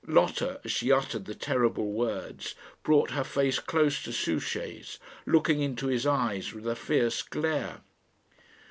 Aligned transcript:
Lotta, 0.07 0.59
as 0.63 0.71
she 0.71 0.91
uttered 0.91 1.25
the 1.25 1.35
terrible 1.35 1.91
words, 1.91 2.55
brought 2.81 3.11
her 3.11 3.23
face 3.23 3.59
close 3.59 4.01
to 4.01 4.11
Souchey's, 4.11 4.97
looking 5.27 5.61
into 5.61 5.85
his 5.89 6.07
eyes 6.07 6.53
with 6.53 6.67
a 6.67 6.75
fierce 6.75 7.21
glare. 7.21 7.81